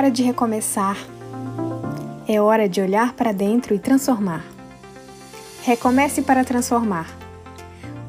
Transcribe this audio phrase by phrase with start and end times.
[0.00, 0.96] hora de recomeçar.
[2.26, 4.42] É hora de olhar para dentro e transformar.
[5.62, 7.06] Recomece para transformar.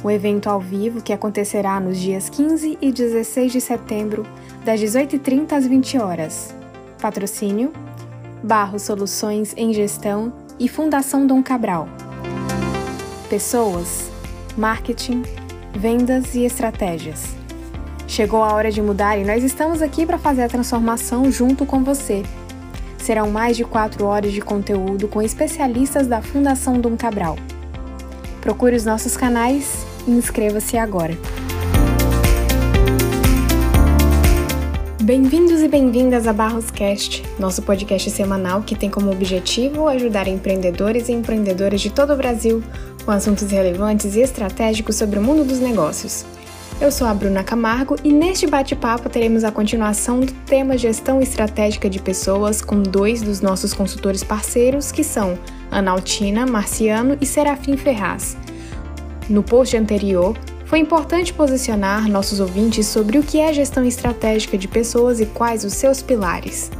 [0.01, 4.25] O evento ao vivo que acontecerá nos dias 15 e 16 de setembro,
[4.63, 6.55] das 18h30 às 20 horas.
[7.01, 7.73] Patrocínio:
[8.41, 11.89] Barro Soluções em Gestão e Fundação Dom Cabral.
[13.29, 14.09] Pessoas,
[14.57, 15.23] marketing,
[15.75, 17.40] vendas e estratégias.
[18.11, 21.81] Chegou a hora de mudar e nós estamos aqui para fazer a transformação junto com
[21.81, 22.23] você.
[22.97, 27.37] Serão mais de quatro horas de conteúdo com especialistas da Fundação Dom Cabral.
[28.41, 31.17] Procure os nossos canais e inscreva-se agora.
[35.01, 41.07] Bem-vindos e bem-vindas a Barros Cast, nosso podcast semanal que tem como objetivo ajudar empreendedores
[41.07, 42.61] e empreendedoras de todo o Brasil
[43.05, 46.25] com assuntos relevantes e estratégicos sobre o mundo dos negócios.
[46.81, 51.87] Eu sou a Bruna Camargo e neste bate-papo teremos a continuação do tema Gestão Estratégica
[51.87, 55.37] de Pessoas com dois dos nossos consultores parceiros, que são
[55.69, 58.35] Analtina Marciano e Serafim Ferraz.
[59.29, 64.67] No post anterior, foi importante posicionar nossos ouvintes sobre o que é gestão estratégica de
[64.67, 66.71] pessoas e quais os seus pilares.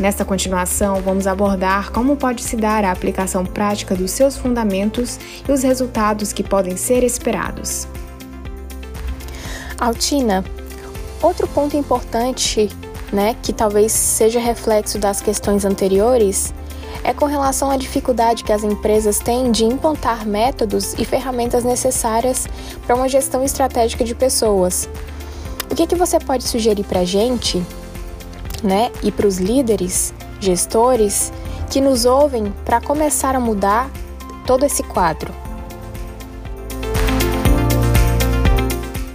[0.00, 5.16] Nesta continuação, vamos abordar como pode se dar a aplicação prática dos seus fundamentos
[5.48, 7.86] e os resultados que podem ser esperados.
[9.84, 10.42] Altina,
[11.22, 12.70] outro ponto importante,
[13.12, 16.54] né, que talvez seja reflexo das questões anteriores,
[17.02, 22.46] é com relação à dificuldade que as empresas têm de implantar métodos e ferramentas necessárias
[22.86, 24.88] para uma gestão estratégica de pessoas.
[25.70, 27.62] O que, que você pode sugerir para a gente,
[28.62, 31.30] né, e para os líderes, gestores
[31.68, 33.90] que nos ouvem para começar a mudar
[34.46, 35.43] todo esse quadro?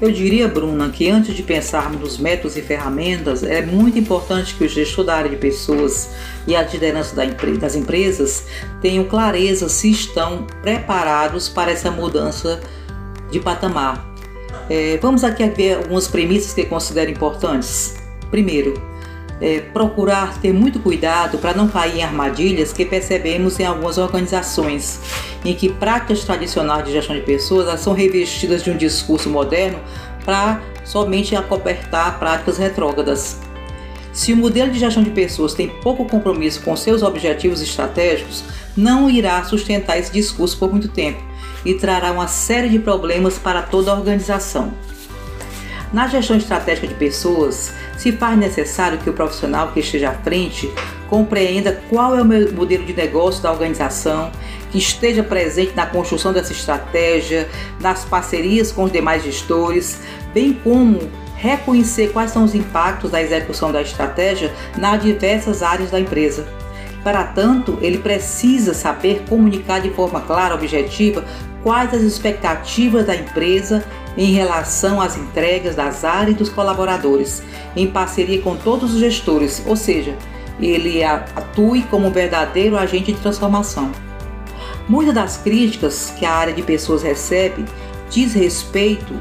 [0.01, 4.63] Eu diria, Bruna, que antes de pensarmos nos métodos e ferramentas, é muito importante que
[4.63, 6.11] o gestor da área de pessoas
[6.47, 8.45] e a liderança das empresas
[8.81, 12.61] tenham clareza se estão preparados para essa mudança
[13.29, 14.09] de patamar.
[14.69, 17.97] É, vamos aqui ver algumas premissas que considero importantes.
[18.31, 18.81] Primeiro,
[19.41, 24.99] é, procurar ter muito cuidado para não cair em armadilhas que percebemos em algumas organizações,
[25.43, 29.79] em que práticas tradicionais de gestão de pessoas são revestidas de um discurso moderno
[30.25, 33.39] para somente acobertar práticas retrógradas.
[34.11, 38.43] Se o modelo de gestão de pessoas tem pouco compromisso com seus objetivos estratégicos,
[38.75, 41.21] não irá sustentar esse discurso por muito tempo
[41.63, 44.73] e trará uma série de problemas para toda a organização.
[45.91, 50.71] Na gestão estratégica de pessoas, se faz necessário que o profissional que esteja à frente
[51.09, 54.31] compreenda qual é o modelo de negócio da organização,
[54.71, 57.49] que esteja presente na construção dessa estratégia,
[57.81, 59.99] nas parcerias com os demais gestores,
[60.33, 65.99] bem como reconhecer quais são os impactos da execução da estratégia nas diversas áreas da
[65.99, 66.47] empresa.
[67.03, 71.25] Para tanto, ele precisa saber comunicar de forma clara, objetiva,
[71.63, 73.83] quais as expectativas da empresa
[74.19, 77.41] em relação às entregas das áreas e dos colaboradores,
[77.73, 80.13] em parceria com todos os gestores, ou seja,
[80.59, 83.89] ele atue como um verdadeiro agente de transformação.
[84.89, 87.63] Muitas das críticas que a área de pessoas recebe
[88.09, 89.13] diz respeito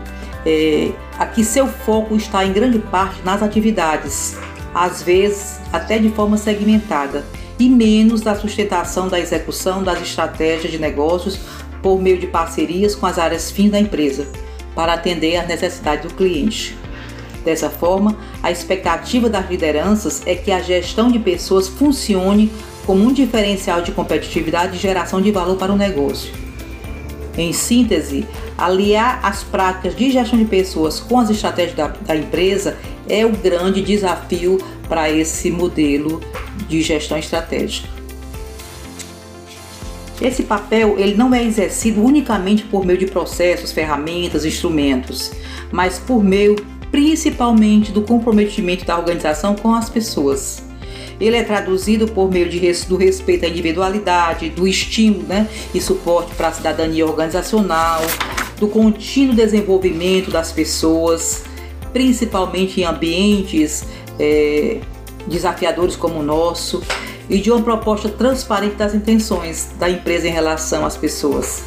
[0.45, 4.37] é, a que seu foco está em grande parte nas atividades,
[4.75, 7.25] às vezes até de forma segmentada,
[7.57, 11.39] e menos da sustentação da execução das estratégias de negócios
[11.81, 14.27] por meio de parcerias com as áreas fins da empresa,
[14.79, 16.79] para atender às necessidades do cliente.
[17.45, 22.53] Dessa forma, a expectativa das lideranças é que a gestão de pessoas funcione
[22.87, 26.33] como um diferencial de competitividade e geração de valor para o negócio.
[27.37, 28.25] Em síntese,
[28.57, 32.77] aliar as práticas de gestão de pessoas com as estratégias da, da empresa
[33.09, 34.59] é o grande desafio
[34.89, 36.21] para esse modelo
[36.69, 37.98] de gestão estratégica.
[40.21, 45.33] Esse papel ele não é exercido unicamente por meio de processos, ferramentas, instrumentos,
[45.71, 46.57] mas por meio
[46.91, 50.63] principalmente do comprometimento da organização com as pessoas.
[51.21, 56.35] Ele é traduzido por meio de, do respeito à individualidade, do estímulo né, e suporte
[56.35, 58.01] para a cidadania organizacional,
[58.59, 61.45] do contínuo desenvolvimento das pessoas,
[61.93, 63.85] principalmente em ambientes
[64.19, 64.81] é,
[65.27, 66.83] desafiadores como o nosso,
[67.29, 71.63] e de uma proposta transparente das intenções da empresa em relação às pessoas.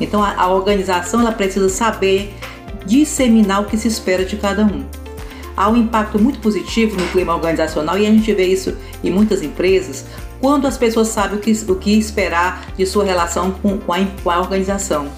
[0.00, 2.34] Então a, a organização ela precisa saber
[2.84, 4.84] disseminar o que se espera de cada um.
[5.56, 9.40] Há um impacto muito positivo no clima organizacional e a gente vê isso em muitas
[9.42, 10.04] empresas
[10.40, 14.04] quando as pessoas sabem o que, o que esperar de sua relação com, com, a,
[14.22, 15.08] com a organização.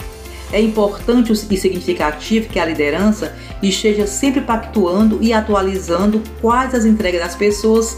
[0.53, 7.21] É importante e significativo que a liderança esteja sempre pactuando e atualizando quais as entregas
[7.21, 7.97] das pessoas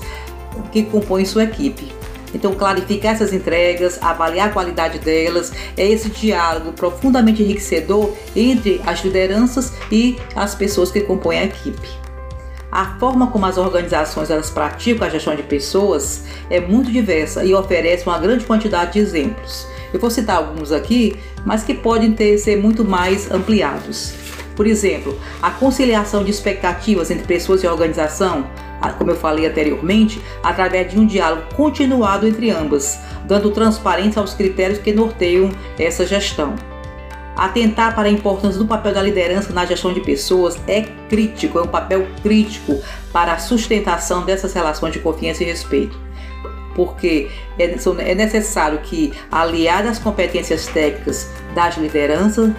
[0.64, 1.92] que compõem sua equipe.
[2.34, 9.02] Então, clarificar essas entregas, avaliar a qualidade delas, é esse diálogo profundamente enriquecedor entre as
[9.02, 11.88] lideranças e as pessoas que compõem a equipe.
[12.70, 17.54] A forma como as organizações elas praticam a gestão de pessoas é muito diversa e
[17.54, 19.66] oferece uma grande quantidade de exemplos.
[19.92, 21.16] Eu vou citar alguns aqui,
[21.46, 24.12] mas que podem ter, ser muito mais ampliados.
[24.54, 28.44] Por exemplo, a conciliação de expectativas entre pessoas e organização,
[28.98, 34.78] como eu falei anteriormente, através de um diálogo continuado entre ambas, dando transparência aos critérios
[34.78, 36.54] que norteiam essa gestão.
[37.36, 41.62] Atentar para a importância do papel da liderança na gestão de pessoas é crítico, é
[41.62, 42.80] um papel crítico
[43.12, 45.96] para a sustentação dessas relações de confiança e respeito.
[46.74, 47.76] Porque é,
[48.10, 52.50] é necessário que, aliadas às competências técnicas das lideranças,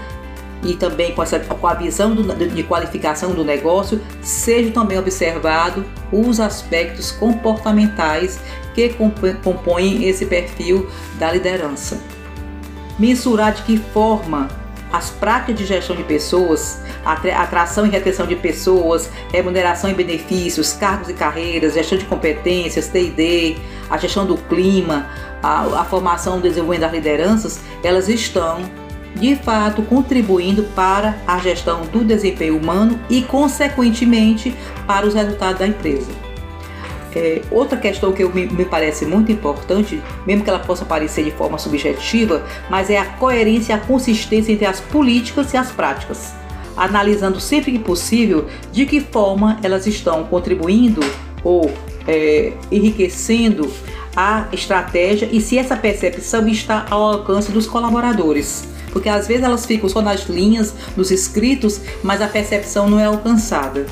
[0.64, 5.86] e também com, essa, com a visão do, de qualificação do negócio, seja também observado
[6.12, 8.40] os aspectos comportamentais
[8.74, 8.90] que
[9.44, 12.00] compõem esse perfil da liderança.
[12.98, 14.48] Mensurar de que forma
[14.92, 21.10] as práticas de gestão de pessoas, atração e retenção de pessoas, remuneração e benefícios, cargos
[21.10, 23.56] e carreiras, gestão de competências, TD,
[23.90, 25.08] a gestão do clima,
[25.42, 28.64] a, a formação e desenvolvimento das lideranças, elas estão
[29.16, 35.68] de fato contribuindo para a gestão do desempenho humano e, consequentemente, para os resultados da
[35.68, 36.12] empresa.
[37.16, 41.24] É, outra questão que eu, me, me, parece muito importante, mesmo que ela possa parecer
[41.24, 45.72] de forma subjetiva, mas é a coerência e a consistência entre as políticas e as
[45.72, 46.34] práticas,
[46.78, 51.02] analisando sempre que possível de que forma elas estão contribuindo
[51.44, 51.72] ou
[52.08, 53.72] é, enriquecendo
[54.16, 59.66] a estratégia e se essa percepção está ao alcance dos colaboradores porque às vezes elas
[59.66, 63.86] ficam só nas linhas, nos escritos, mas a percepção não é alcançada.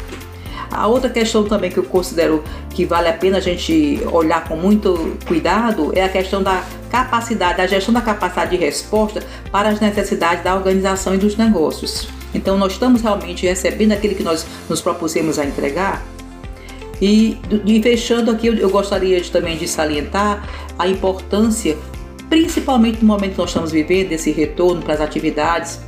[0.69, 4.55] A outra questão também que eu considero que vale a pena a gente olhar com
[4.55, 9.79] muito cuidado é a questão da capacidade, da gestão da capacidade de resposta para as
[9.79, 12.09] necessidades da organização e dos negócios.
[12.33, 16.05] Então, nós estamos realmente recebendo aquilo que nós nos propusemos a entregar.
[17.01, 20.47] E, e fechando aqui, eu, eu gostaria de, também de salientar
[20.77, 21.77] a importância
[22.29, 25.79] principalmente no momento que nós estamos vivendo, esse retorno para as atividades.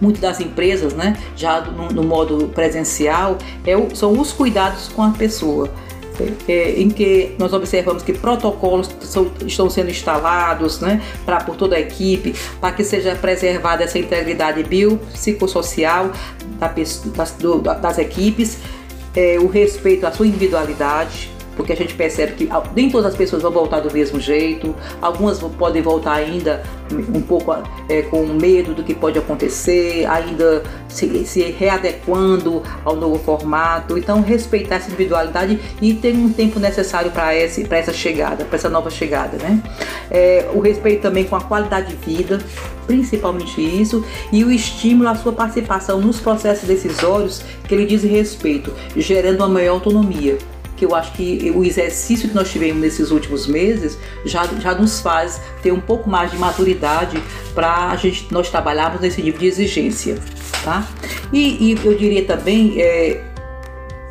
[0.00, 3.36] Muitas das empresas, né, já no, no modo presencial,
[3.66, 5.68] é o, são os cuidados com a pessoa.
[6.48, 11.56] É, é em que nós observamos que protocolos são, estão sendo instalados né, pra, por
[11.56, 16.10] toda a equipe para que seja preservada essa integridade biopsicossocial
[16.58, 17.40] da, das,
[17.80, 18.58] das equipes,
[19.16, 23.42] é, o respeito à sua individualidade, porque a gente percebe que nem todas as pessoas
[23.42, 26.62] vão voltar do mesmo jeito, algumas podem voltar ainda
[26.92, 27.52] um pouco
[27.88, 33.98] é, com medo do que pode acontecer, ainda se, se readequando ao novo formato.
[33.98, 38.88] Então, respeitar essa individualidade e ter um tempo necessário para essa chegada, para essa nova
[38.88, 39.36] chegada.
[39.36, 39.60] Né?
[40.12, 42.38] É, o respeito também com a qualidade de vida,
[42.86, 48.72] principalmente isso, e o estímulo à sua participação nos processos decisórios que lhe dizem respeito,
[48.96, 50.38] gerando uma maior autonomia
[50.78, 55.00] que eu acho que o exercício que nós tivemos nesses últimos meses já, já nos
[55.00, 57.20] faz ter um pouco mais de maturidade
[57.54, 57.98] para
[58.30, 60.16] nós trabalharmos nesse nível de exigência,
[60.64, 60.86] tá?
[61.32, 63.24] E, e eu diria também é,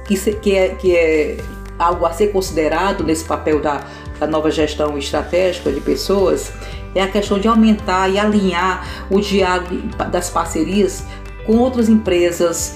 [0.06, 1.38] que, que, é, que é
[1.80, 3.86] algo a ser considerado nesse papel da,
[4.20, 6.52] da nova gestão estratégica de pessoas
[6.94, 9.76] é a questão de aumentar e alinhar o diálogo
[10.12, 11.06] das parcerias
[11.46, 12.76] com outras empresas,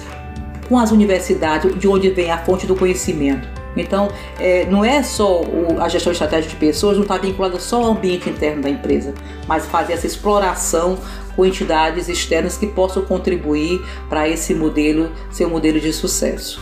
[0.69, 3.60] com as universidades, de onde vem a fonte do conhecimento.
[3.75, 4.09] Então,
[4.39, 7.91] é, não é só o, a gestão estratégica de pessoas, não está vinculada só ao
[7.91, 9.13] ambiente interno da empresa,
[9.47, 10.97] mas fazer essa exploração
[11.35, 16.61] com entidades externas que possam contribuir para esse modelo ser um modelo de sucesso.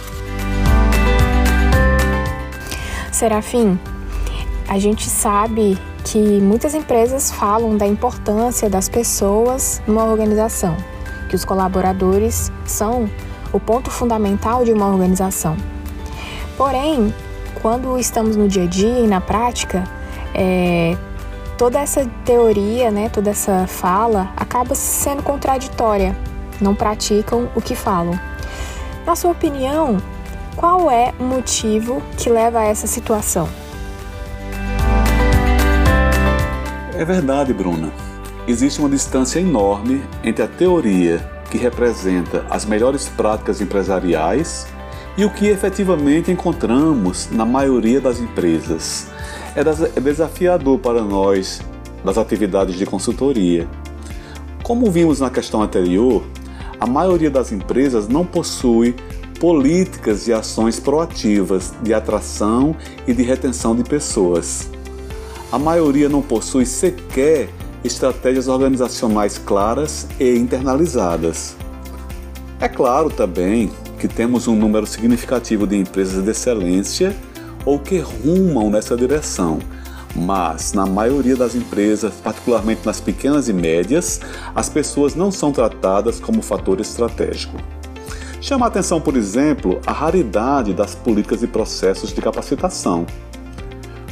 [3.11, 3.77] Serafim,
[4.67, 10.77] a gente sabe que muitas empresas falam da importância das pessoas numa organização,
[11.27, 13.09] que os colaboradores são
[13.51, 15.57] o ponto fundamental de uma organização.
[16.59, 17.13] Porém,
[17.61, 19.85] quando estamos no dia a dia e na prática,
[20.35, 20.97] é,
[21.57, 26.13] toda essa teoria, né, toda essa fala acaba sendo contraditória.
[26.59, 28.19] Não praticam o que falam.
[29.05, 30.01] Na sua opinião,
[30.57, 33.47] qual é o motivo que leva a essa situação?
[36.93, 37.89] É verdade, Bruna.
[38.45, 44.67] Existe uma distância enorme entre a teoria que representa as melhores práticas empresariais
[45.19, 49.07] e o que efetivamente encontramos na maioria das empresas.
[49.53, 51.59] É desafiador para nós
[52.05, 53.67] das atividades de consultoria.
[54.63, 56.23] Como vimos na questão anterior,
[56.79, 58.95] a maioria das empresas não possui
[59.41, 62.73] políticas e ações proativas de atração
[63.05, 64.69] e de retenção de pessoas.
[65.51, 67.49] A maioria não possui sequer
[67.83, 71.57] estratégias organizacionais claras e internalizadas.
[72.61, 77.15] É claro também que temos um número significativo de empresas de excelência
[77.65, 79.59] ou que rumam nessa direção,
[80.15, 84.21] mas na maioria das empresas, particularmente nas pequenas e médias,
[84.55, 87.57] as pessoas não são tratadas como fator estratégico.
[88.41, 93.05] Chama a atenção, por exemplo, a raridade das políticas e processos de capacitação,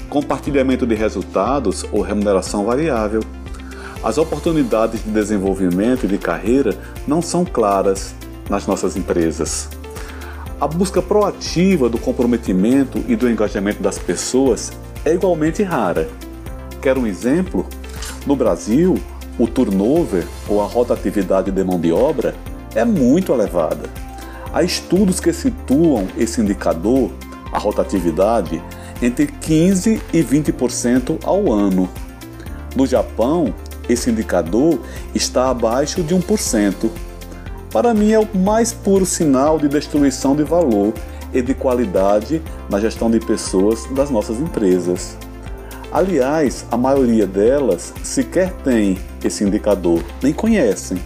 [0.10, 3.22] compartilhamento de resultados ou remuneração variável.
[4.04, 6.78] As oportunidades de desenvolvimento e de carreira
[7.08, 8.14] não são claras
[8.50, 9.70] nas nossas empresas.
[10.60, 14.72] A busca proativa do comprometimento e do engajamento das pessoas
[15.06, 16.10] é igualmente rara.
[16.82, 17.64] Quer um exemplo?
[18.26, 19.00] No Brasil,
[19.38, 22.34] o turnover ou a rotatividade de mão de obra
[22.74, 23.88] é muito elevada.
[24.52, 27.12] Há estudos que situam esse indicador,
[27.52, 28.60] a rotatividade,
[29.00, 31.88] entre 15% e 20% ao ano.
[32.76, 33.54] No Japão,
[33.88, 34.80] esse indicador
[35.14, 36.90] está abaixo de 1%.
[37.78, 40.96] Para mim, é o mais puro sinal de destruição de valor
[41.32, 45.16] e de qualidade na gestão de pessoas das nossas empresas.
[45.92, 50.98] Aliás, a maioria delas sequer tem esse indicador, nem conhecem.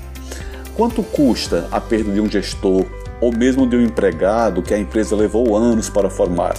[0.74, 2.86] Quanto custa a perda de um gestor
[3.20, 6.54] ou mesmo de um empregado que a empresa levou anos para formar.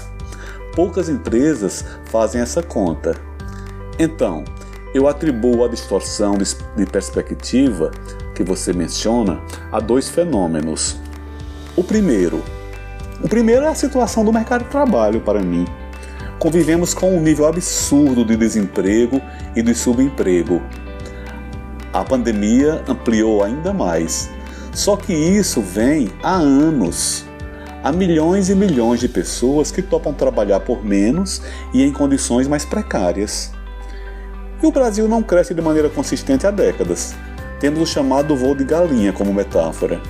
[0.77, 3.17] Poucas empresas fazem essa conta.
[3.99, 4.45] Então,
[4.93, 7.91] eu atribuo a distorção de perspectiva
[8.35, 10.97] que você menciona a dois fenômenos.
[11.77, 12.43] O primeiro,
[13.23, 15.67] o primeiro é a situação do mercado de trabalho para mim.
[16.39, 19.21] Convivemos com um nível absurdo de desemprego
[19.55, 20.61] e de subemprego.
[21.93, 24.31] A pandemia ampliou ainda mais
[24.73, 27.27] só que isso vem há anos.
[27.85, 31.43] Há milhões e milhões de pessoas que topam trabalhar por menos
[31.75, 33.53] e em condições mais precárias.
[34.63, 37.15] E o Brasil não cresce de maneira consistente há décadas.
[37.63, 40.03] Temos o chamado voo de galinha como metáfora.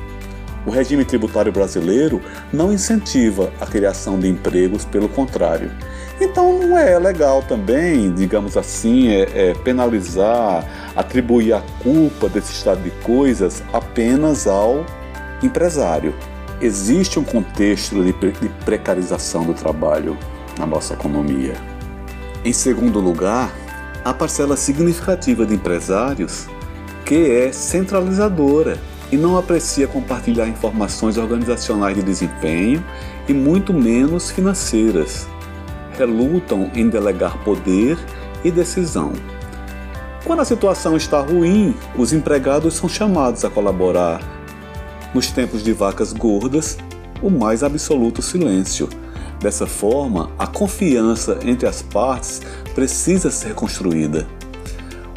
[0.65, 2.19] O regime tributário brasileiro
[2.51, 5.71] não incentiva a criação de empregos, pelo contrário.
[6.19, 10.67] Então não é legal também, digamos assim, é, é penalizar,
[10.97, 14.87] atribuir a culpa desse estado de coisas apenas ao
[15.43, 16.15] empresário.
[16.59, 20.17] Existe um contexto de, de precarização do trabalho
[20.59, 21.53] na nossa economia.
[22.47, 23.53] Em segundo lugar,
[24.03, 26.49] a parcela significativa de empresários
[27.05, 28.79] que é centralizadora
[29.11, 32.83] e não aprecia compartilhar informações organizacionais de desempenho
[33.29, 35.29] e muito menos financeiras.
[35.99, 37.99] Relutam em delegar poder
[38.43, 39.13] e decisão.
[40.25, 44.21] Quando a situação está ruim, os empregados são chamados a colaborar.
[45.13, 46.79] Nos tempos de vacas gordas,
[47.21, 48.89] o mais absoluto silêncio.
[49.41, 52.41] Dessa forma, a confiança entre as partes
[52.75, 54.27] precisa ser construída.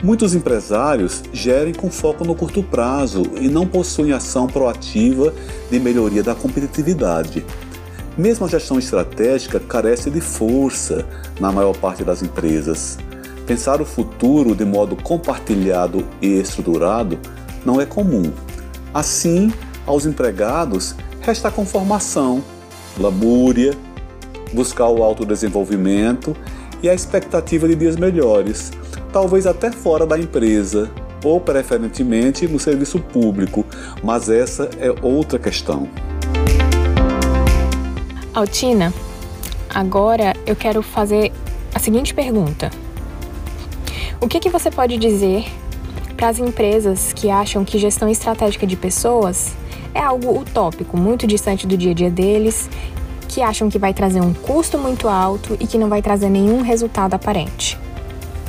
[0.06, 5.34] Muitos empresários gerem com foco no curto prazo e não possuem ação proativa
[5.72, 7.44] de melhoria da competitividade.
[8.16, 11.08] Mesmo a gestão estratégica carece de força
[11.40, 13.00] na maior parte das empresas.
[13.48, 17.18] Pensar o futuro de modo compartilhado e estruturado
[17.66, 18.32] não é comum.
[18.94, 19.52] Assim,
[19.88, 22.44] aos empregados resta a conformação,
[23.00, 23.74] lamúria,
[24.54, 26.38] buscar o autodesenvolvimento
[26.84, 28.72] e a expectativa de dias melhores
[29.16, 30.92] talvez até fora da empresa
[31.24, 33.66] ou preferentemente no serviço público,
[34.04, 35.88] mas essa é outra questão.
[38.34, 38.94] Altina,
[39.74, 41.32] agora eu quero fazer
[41.74, 42.70] a seguinte pergunta:
[44.20, 45.46] O que, que você pode dizer
[46.18, 49.56] para as empresas que acham que gestão estratégica de pessoas
[49.94, 52.70] é algo utópico, muito distante do dia a dia deles,
[53.30, 56.62] que acham que vai trazer um custo muito alto e que não vai trazer nenhum
[56.62, 57.85] resultado aparente?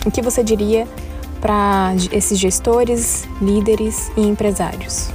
[0.06, 0.86] O que você diria
[1.40, 5.10] para esses gestores, líderes e empresários?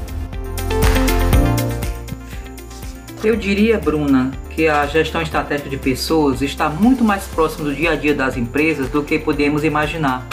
[3.24, 7.92] Eu diria, Bruna, que a gestão estratégica de pessoas está muito mais próxima do dia
[7.92, 10.28] a dia das empresas do que podemos imaginar.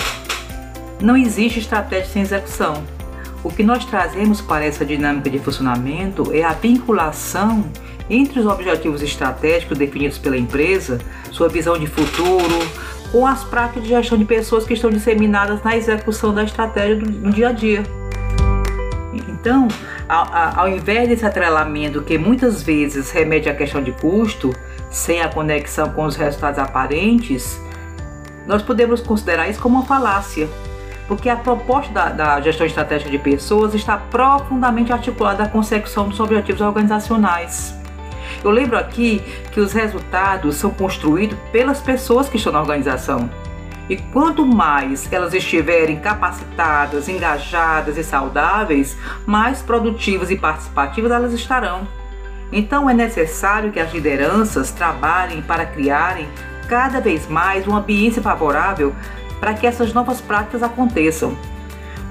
[1.00, 2.82] Não existe estratégia sem execução.
[3.44, 7.64] O que nós trazemos para essa dinâmica de funcionamento é a vinculação
[8.10, 10.98] entre os objetivos estratégicos definidos pela empresa,
[11.30, 12.58] sua visão de futuro,
[13.10, 17.06] com as práticas de gestão de pessoas que estão disseminadas na execução da estratégia do,
[17.06, 17.82] do dia a dia.
[19.12, 19.68] Então,
[20.08, 24.54] ao, invés desse atrelamento que muitas vezes remete à questão de custo,
[24.90, 27.60] sem a conexão com os resultados aparentes,
[28.46, 30.48] nós podemos considerar isso como uma falácia,
[31.06, 36.18] porque a proposta da, da gestão estratégica de pessoas está profundamente articulada à consecução dos
[36.20, 37.77] objetivos organizacionais.
[38.44, 43.28] Eu lembro aqui que os resultados são construídos pelas pessoas que estão na organização.
[43.88, 51.88] E quanto mais elas estiverem capacitadas, engajadas e saudáveis, mais produtivas e participativas elas estarão.
[52.52, 56.28] Então é necessário que as lideranças trabalhem para criarem
[56.68, 58.94] cada vez mais um ambiente favorável
[59.40, 61.36] para que essas novas práticas aconteçam.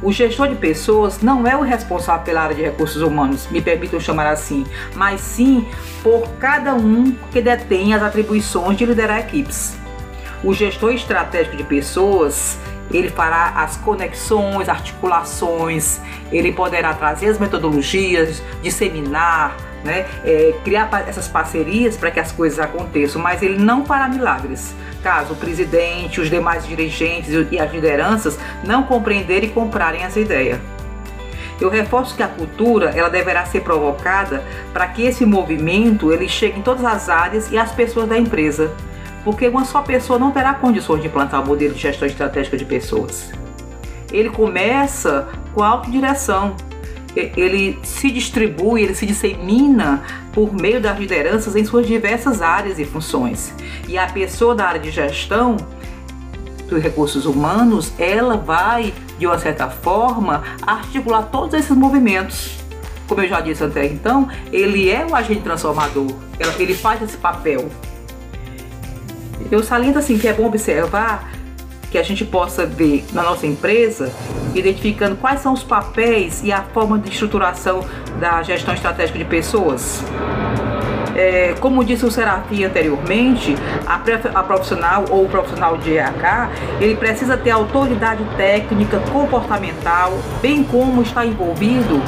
[0.02, 4.00] O gestor de pessoas não é o responsável pela área de recursos humanos, me permitam
[4.00, 4.64] chamar assim,
[4.94, 5.68] mas sim
[6.04, 9.76] por cada um que detém as atribuições de liderar equipes.
[10.44, 12.60] O gestor estratégico de pessoas,
[12.92, 16.00] ele fará as conexões, articulações,
[16.32, 22.60] ele poderá trazer as metodologias, disseminar, né, é, criar essas parcerias para que as coisas
[22.60, 24.76] aconteçam, mas ele não fará milagres.
[25.02, 30.62] Caso o presidente, os demais dirigentes e as lideranças não compreenderem e comprarem essa ideia.
[31.60, 36.60] Eu reforço que a cultura ela deverá ser provocada para que esse movimento ele chegue
[36.60, 38.72] em todas as áreas e às pessoas da empresa
[39.28, 42.64] porque uma só pessoa não terá condições de implantar o modelo de gestão estratégica de
[42.64, 43.30] pessoas.
[44.10, 46.56] Ele começa com a autodireção,
[47.36, 52.86] ele se distribui, ele se dissemina por meio das lideranças em suas diversas áreas e
[52.86, 53.54] funções.
[53.88, 55.58] E a pessoa da área de gestão
[56.70, 62.58] dos recursos humanos, ela vai, de uma certa forma, articular todos esses movimentos.
[63.08, 66.12] Como eu já disse até então, ele é o agente transformador,
[66.60, 67.70] ele faz esse papel.
[69.50, 71.32] Eu saliento assim que é bom observar
[71.92, 74.12] que a gente possa ver na nossa empresa,
[74.54, 77.84] identificando quais são os papéis e a forma de estruturação
[78.20, 80.04] da gestão estratégica de pessoas.
[81.16, 83.56] É, como disse o Serafim anteriormente,
[83.88, 83.96] a,
[84.40, 91.02] a, profissional ou o profissional de EAK, ele precisa ter autoridade técnica, comportamental, bem como
[91.02, 92.02] está envolvido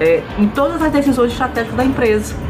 [0.00, 2.45] é, em todas as decisões estratégicas da empresa.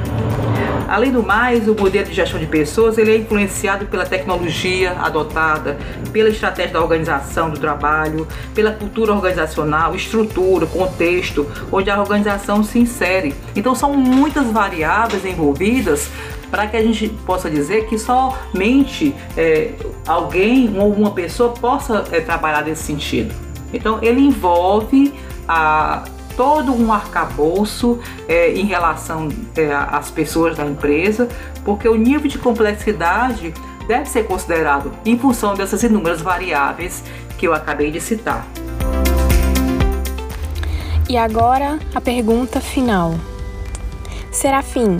[0.89, 5.77] Além do mais, o modelo de gestão de pessoas ele é influenciado pela tecnologia adotada,
[6.13, 12.79] pela estratégia da organização do trabalho, pela cultura organizacional, estrutura, contexto, onde a organização se
[12.79, 13.35] insere.
[13.55, 16.09] Então são muitas variáveis envolvidas
[16.51, 19.73] para que a gente possa dizer que somente é,
[20.07, 23.35] alguém ou uma pessoa possa é, trabalhar nesse sentido.
[23.73, 25.13] Então ele envolve
[25.49, 26.05] a
[26.37, 31.29] todo um arcabouço é, em relação é, às pessoas da empresa,
[31.65, 33.55] porque o nível de complexidade
[33.89, 37.03] deve ser considerado em função dessas inúmeras variáveis
[37.39, 38.47] que eu acabei de citar.
[41.09, 43.15] E agora a pergunta final.
[44.31, 44.99] Serafim,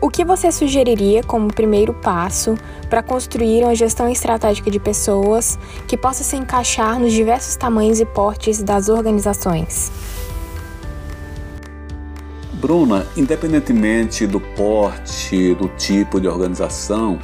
[0.00, 2.54] o que você sugeriria como primeiro passo
[2.88, 8.04] para construir uma gestão estratégica de pessoas que possa se encaixar nos diversos tamanhos e
[8.04, 9.92] portes das organizações?
[12.54, 17.18] Bruna, independentemente do porte, do tipo de organização,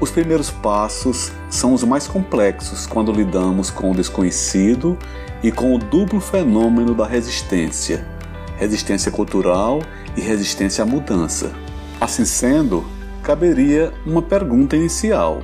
[0.00, 4.96] os primeiros passos são os mais complexos quando lidamos com o desconhecido
[5.42, 8.18] e com o duplo fenômeno da resistência
[8.58, 9.80] resistência cultural
[10.16, 11.52] e resistência à mudança.
[12.00, 12.84] Assim sendo,
[13.24, 15.42] caberia uma pergunta inicial.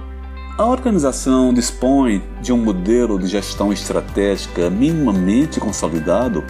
[0.57, 6.45] A organização dispõe de um modelo de gestão estratégica minimamente consolidado?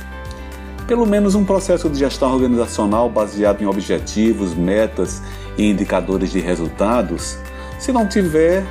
[0.86, 5.22] Pelo menos um processo de gestão organizacional baseado em objetivos, metas
[5.56, 7.38] e indicadores de resultados?
[7.78, 8.62] Se não tiver,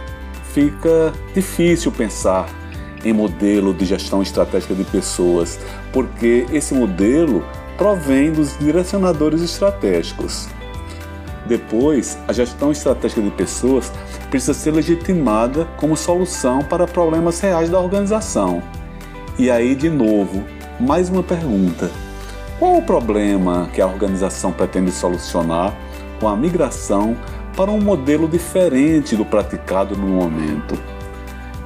[0.54, 2.48] fica difícil pensar
[3.04, 5.60] em modelo de gestão estratégica de pessoas,
[5.92, 7.44] porque esse modelo
[7.76, 10.48] provém dos direcionadores estratégicos.
[11.46, 13.92] Depois, a gestão estratégica de pessoas
[14.30, 18.64] precisa ser legitimada como solução para problemas reais da organização.
[19.38, 20.44] E aí, de novo,
[20.80, 21.92] mais uma pergunta:
[22.60, 25.76] qual o problema que a organização pretende solucionar
[26.20, 27.18] com a migração
[27.58, 30.80] para um modelo diferente do praticado no momento?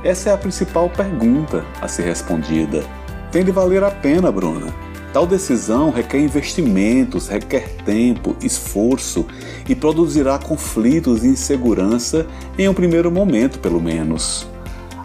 [0.03, 2.83] Essa é a principal pergunta a ser respondida.
[3.31, 9.25] Tem de valer a pena, Bruna Tal decisão requer investimentos, requer tempo, esforço
[9.67, 14.47] e produzirá conflitos e insegurança em um primeiro momento, pelo menos.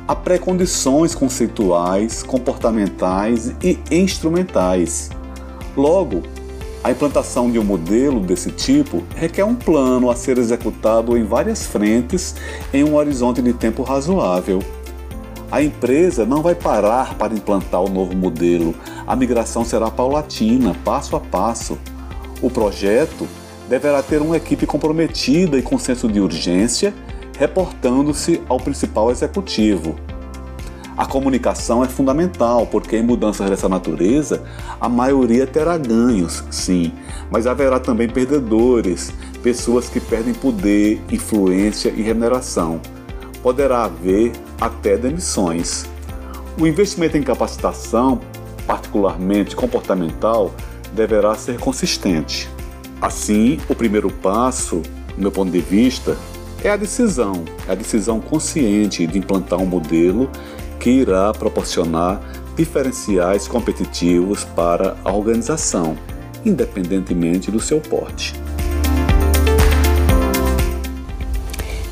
[0.07, 5.11] Há pré-condições conceituais, comportamentais e instrumentais.
[5.77, 6.23] Logo,
[6.85, 11.65] a implantação de um modelo desse tipo requer um plano a ser executado em várias
[11.65, 12.35] frentes
[12.75, 14.59] em um horizonte de tempo razoável.
[15.53, 18.75] A empresa não vai parar para implantar o novo modelo,
[19.07, 21.77] a migração será paulatina, passo a passo.
[22.41, 23.29] O projeto
[23.69, 26.95] deverá ter uma equipe comprometida e com senso de urgência,
[27.39, 29.95] reportando-se ao principal executivo.
[30.97, 34.43] A comunicação é fundamental, porque em mudanças dessa natureza,
[34.81, 36.95] a maioria terá ganhos, sim,
[37.31, 39.13] mas haverá também perdedores,
[39.43, 42.81] pessoas que perdem poder, influência e remuneração.
[43.43, 44.33] Poderá haver
[44.63, 45.87] até demissões.
[46.57, 48.21] O investimento em capacitação,
[48.65, 50.55] particularmente comportamental,
[50.95, 52.49] deverá ser consistente.
[53.01, 54.81] Assim, o primeiro passo,
[55.17, 56.17] do meu ponto de vista,
[56.63, 60.31] é a decisão, é a decisão consciente de implantar um modelo
[60.79, 62.21] que irá proporcionar
[62.57, 65.97] diferenciais competitivos para a organização,
[66.45, 68.35] independentemente do seu porte.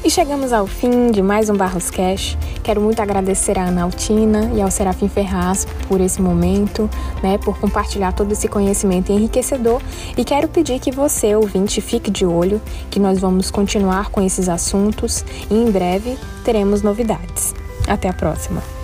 [0.02, 2.36] E chegamos ao fim de mais um Barros Cash.
[2.64, 6.88] Quero muito agradecer à Ana Altina e ao Serafim Ferraz por esse momento,
[7.22, 9.82] né, por compartilhar todo esse conhecimento enriquecedor.
[10.16, 14.48] E quero pedir que você, ouvinte, fique de olho, que nós vamos continuar com esses
[14.48, 17.54] assuntos e em breve teremos novidades.
[17.86, 18.79] Até a próxima!